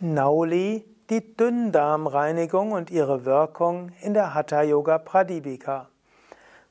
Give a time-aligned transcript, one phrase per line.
[0.00, 5.88] Nauli, die Dünndarmreinigung und ihre Wirkung in der Hatha Yoga Pradipika.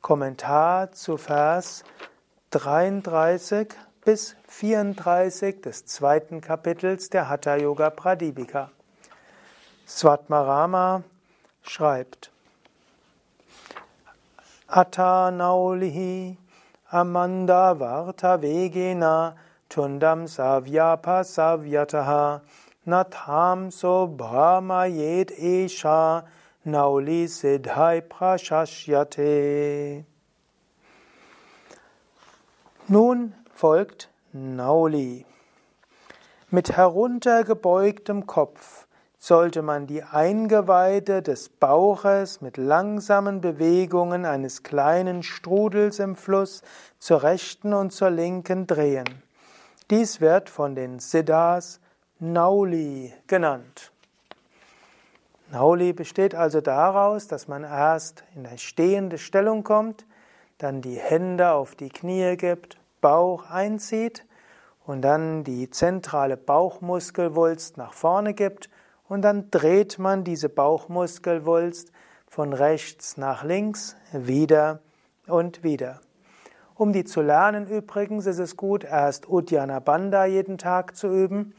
[0.01, 1.83] Kommentar zu Vers
[2.51, 3.67] 33
[4.05, 8.71] bis 34 des zweiten Kapitels der Hatha Yoga Pradipika.
[9.85, 11.03] Swatmarama
[11.63, 12.31] schreibt
[14.67, 16.37] Atta Naulihi
[16.89, 19.35] Amanda Varta Vegena
[19.67, 22.39] Tundam Savyapa Savyataha
[22.87, 26.23] Natham so brahmayet esha
[26.65, 30.05] nauli siddhai prashashyate.
[32.87, 35.25] Nun folgt Nauli.
[36.49, 38.87] Mit heruntergebeugtem Kopf
[39.19, 46.61] sollte man die Eingeweide des Bauches mit langsamen Bewegungen eines kleinen Strudels im Fluss
[46.99, 49.23] zur rechten und zur linken drehen.
[49.89, 51.81] Dies wird von den Siddhas
[52.19, 53.91] Nauli genannt.
[55.51, 60.03] Nauli besteht also daraus, dass man erst in eine stehende Stellung kommt,
[60.57, 64.25] dann die Hände auf die Knie gibt, Bauch einzieht
[64.87, 68.71] und dann die zentrale Bauchmuskelwulst nach vorne gibt
[69.07, 71.91] und dann dreht man diese Bauchmuskelwulst
[72.27, 74.79] von rechts nach links wieder
[75.27, 76.01] und wieder.
[76.73, 81.53] Um die zu lernen übrigens ist es gut, erst Uddiyana Bandha jeden Tag zu üben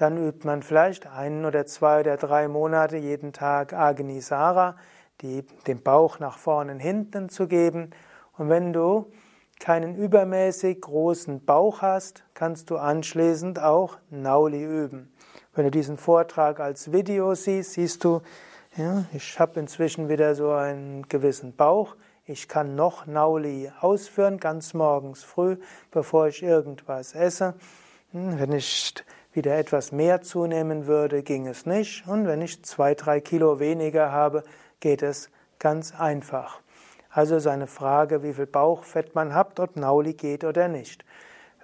[0.00, 4.76] dann übt man vielleicht einen oder zwei oder drei Monate jeden Tag Agnisara,
[5.20, 7.90] die, den Bauch nach vorne und hinten zu geben.
[8.38, 9.12] Und wenn du
[9.58, 15.12] keinen übermäßig großen Bauch hast, kannst du anschließend auch Nauli üben.
[15.54, 18.22] Wenn du diesen Vortrag als Video siehst, siehst du,
[18.76, 21.94] ja, ich habe inzwischen wieder so einen gewissen Bauch.
[22.24, 25.58] Ich kann noch Nauli ausführen, ganz morgens früh,
[25.90, 27.52] bevor ich irgendwas esse.
[28.12, 28.94] Hm, wenn ich
[29.32, 32.06] wieder etwas mehr zunehmen würde, ging es nicht.
[32.06, 34.42] Und wenn ich zwei, drei Kilo weniger habe,
[34.80, 36.60] geht es ganz einfach.
[37.10, 41.04] Also ist eine Frage, wie viel Bauchfett man hat, ob Nauli geht oder nicht.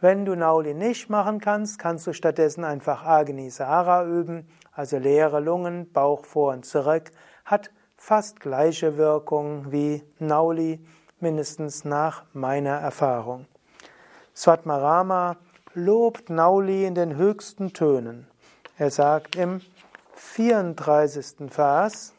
[0.00, 5.90] Wenn du Nauli nicht machen kannst, kannst du stattdessen einfach Agnisara üben, also leere Lungen,
[5.92, 7.10] Bauch vor und zurück,
[7.44, 10.84] hat fast gleiche Wirkung wie Nauli,
[11.18, 13.46] mindestens nach meiner Erfahrung.
[14.34, 15.38] Swatmarama
[15.76, 18.26] lobt Nauli in den höchsten Tönen.
[18.78, 19.60] Er sagt im
[20.14, 21.50] 34.
[21.50, 22.14] Vers,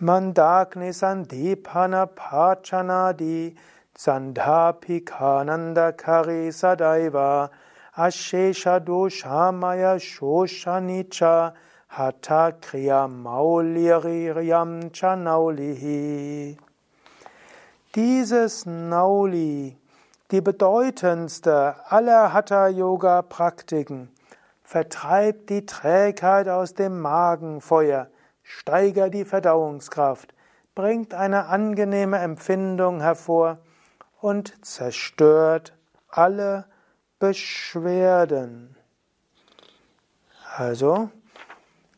[0.00, 3.54] Mandagni Sandipana Pachanadi
[3.96, 7.50] Sandhapikananda Kari Sadaiva
[7.96, 11.52] Ashesha Doshamaya Shoshanicha
[11.86, 16.56] Hatha Kriya Mauliriyam Chanaulihi.
[17.94, 19.76] Dieses Nauli
[20.30, 24.10] die bedeutendste aller Hatha-Yoga-Praktiken.
[24.62, 28.08] Vertreibt die Trägheit aus dem Magenfeuer,
[28.42, 30.34] steigert die Verdauungskraft,
[30.74, 33.58] bringt eine angenehme Empfindung hervor
[34.20, 35.74] und zerstört
[36.08, 36.64] alle
[37.18, 38.76] Beschwerden.
[40.56, 41.10] Also,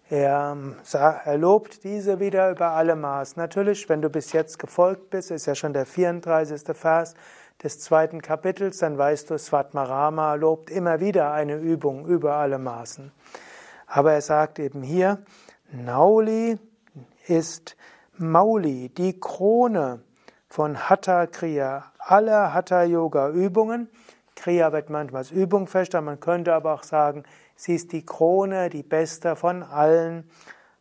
[0.08, 0.56] er,
[0.92, 3.36] er, lobt diese wieder über alle Maß.
[3.36, 6.62] Natürlich, wenn du bis jetzt gefolgt bist, ist ja schon der 34.
[6.76, 7.14] Vers,
[7.62, 13.12] des zweiten Kapitels, dann weißt du, Svatmarama lobt immer wieder eine Übung über alle Maßen.
[13.86, 15.18] Aber er sagt eben hier,
[15.72, 16.58] Nauli
[17.26, 17.76] ist
[18.18, 20.00] Mauli, die Krone
[20.48, 23.88] von Hatha Kriya, aller Hatha Yoga Übungen.
[24.34, 27.24] Kriya wird manchmal als Übung verstanden, man könnte aber auch sagen,
[27.54, 30.28] sie ist die Krone, die beste von allen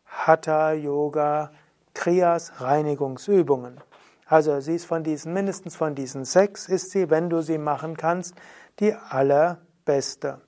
[0.06, 1.50] Hatha Yoga
[1.94, 3.80] Kriyas Reinigungsübungen.
[4.26, 7.96] Also sie ist von diesen, mindestens von diesen sechs ist sie, wenn du sie machen
[7.96, 8.34] kannst,
[8.80, 10.40] die allerbeste.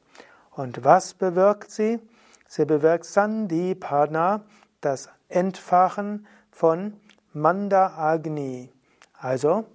[0.50, 2.00] Und was bewirkt sie?
[2.48, 4.42] Sie bewirkt Sandipana,
[4.80, 6.94] das Entfachen von
[7.32, 8.72] Manda Agni,
[9.18, 9.66] also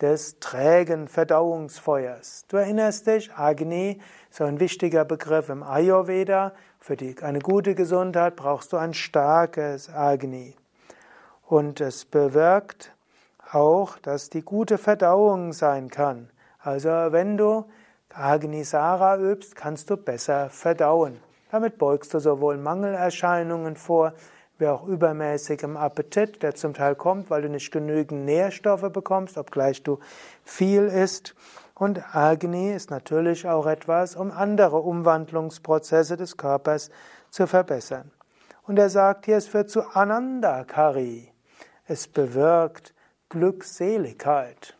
[0.00, 2.44] des trägen Verdauungsfeuers.
[2.48, 4.00] Du erinnerst dich, Agni,
[4.30, 6.52] so ein wichtiger Begriff im Ayurveda.
[6.78, 10.56] Für die, eine gute Gesundheit brauchst du ein starkes Agni.
[11.42, 12.94] Und es bewirkt
[13.52, 16.30] auch, dass die gute Verdauung sein kann.
[16.58, 17.64] Also wenn du
[18.12, 21.18] Agnisara übst, kannst du besser verdauen.
[21.50, 24.12] Damit beugst du sowohl Mangelerscheinungen vor,
[24.58, 29.82] wie auch übermäßigem Appetit, der zum Teil kommt, weil du nicht genügend Nährstoffe bekommst, obgleich
[29.82, 29.98] du
[30.44, 31.34] viel isst.
[31.74, 36.90] Und Agni ist natürlich auch etwas, um andere Umwandlungsprozesse des Körpers
[37.30, 38.10] zu verbessern.
[38.66, 41.32] Und er sagt hier, es führt zu Anandakari.
[41.86, 42.92] Es bewirkt
[43.30, 44.76] Glückseligkeit.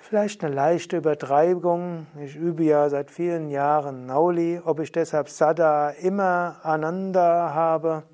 [0.00, 2.06] Vielleicht eine leichte Übertreibung.
[2.22, 4.60] Ich übe ja seit vielen Jahren Nauli.
[4.64, 8.04] Ob ich deshalb Sada immer Ananda habe?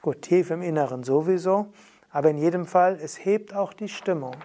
[0.00, 1.66] Gut, tief im Inneren sowieso.
[2.10, 4.36] Aber in jedem Fall, es hebt auch die Stimmung.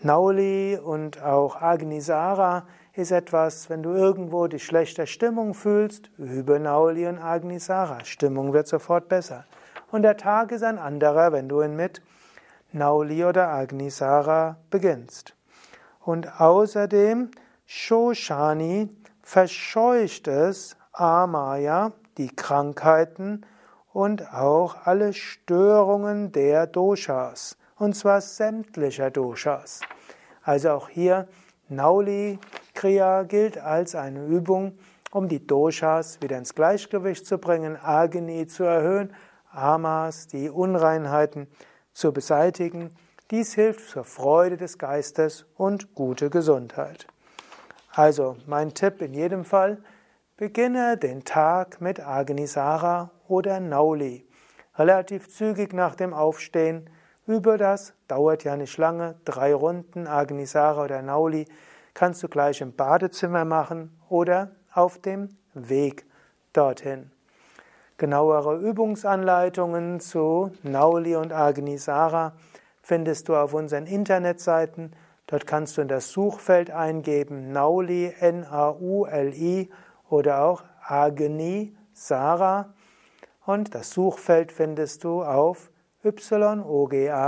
[0.00, 7.06] Nauli und auch Agnisara ist etwas, wenn du irgendwo die schlechte Stimmung fühlst, übe Nauli
[7.06, 8.02] und Agnisara.
[8.04, 9.44] Stimmung wird sofort besser.
[9.90, 12.02] Und der Tag ist ein anderer, wenn du ihn mit
[12.72, 15.34] Nauli oder Agnisara beginnst.
[16.00, 17.30] Und außerdem
[17.66, 18.90] Shoshani
[19.22, 23.46] verscheucht es Amaya, die Krankheiten
[23.92, 29.80] und auch alle Störungen der Doshas, und zwar sämtlicher Doshas.
[30.42, 31.26] Also auch hier
[31.68, 32.38] Nauli
[32.74, 34.76] Kriya gilt als eine Übung,
[35.10, 39.14] um die Doshas wieder ins Gleichgewicht zu bringen, Agni zu erhöhen,
[39.54, 41.48] Amas, die Unreinheiten
[41.92, 42.94] zu beseitigen.
[43.30, 47.06] Dies hilft zur Freude des Geistes und gute Gesundheit.
[47.92, 49.78] Also mein Tipp in jedem Fall,
[50.36, 54.26] beginne den Tag mit Agnisara oder Nauli.
[54.76, 56.90] Relativ zügig nach dem Aufstehen
[57.26, 61.46] übe das, dauert ja nicht lange, drei Runden Agnisara oder Nauli
[61.94, 66.04] kannst du gleich im Badezimmer machen oder auf dem Weg
[66.52, 67.13] dorthin.
[67.96, 72.32] Genauere Übungsanleitungen zu Nauli und Agnisara
[72.82, 74.92] findest du auf unseren Internetseiten.
[75.28, 79.70] Dort kannst du in das Suchfeld eingeben Nauli, N-A-U-L-I
[80.10, 82.74] oder auch Agni Sara
[83.46, 85.70] und das Suchfeld findest du auf
[86.02, 87.20] yoga-vidya.de.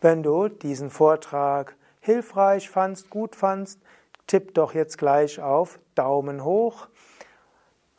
[0.00, 3.80] Wenn du diesen Vortrag hilfreich fandst, gut fandst,
[4.26, 6.88] tipp doch jetzt gleich auf Daumen hoch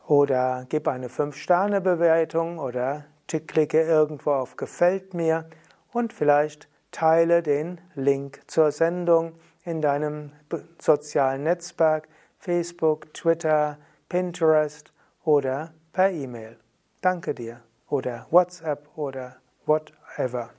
[0.07, 5.49] oder gib eine 5-Sterne-Bewertung oder klicke irgendwo auf Gefällt mir
[5.91, 9.33] und vielleicht teile den Link zur Sendung
[9.65, 10.31] in deinem
[10.79, 12.07] sozialen Netzwerk,
[12.39, 13.77] Facebook, Twitter,
[14.07, 14.93] Pinterest
[15.25, 16.57] oder per E-Mail.
[17.01, 20.51] Danke dir oder WhatsApp oder whatever.